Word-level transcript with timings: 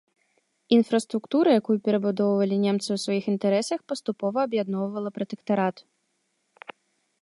Інфраструктура, 0.77 1.49
якую 1.61 1.75
перабудоўвалі 1.89 2.55
немцы 2.65 2.87
ў 2.95 3.05
сваіх 3.05 3.25
інтарэсах, 3.35 3.79
паступова 3.93 4.37
аб'ядноўвала 4.49 5.09
пратэктарат. 5.19 5.75